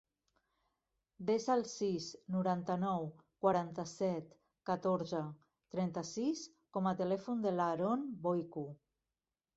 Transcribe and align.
Desa 1.25 1.51
el 1.59 1.61
sis, 1.71 2.07
noranta-nou, 2.35 3.05
quaranta-set, 3.45 4.33
catorze, 4.71 5.23
trenta-sis 5.77 6.43
com 6.79 6.91
a 6.93 6.95
telèfon 7.03 7.47
de 7.49 7.57
l'Aaron 7.59 8.09
Voicu. 8.27 8.69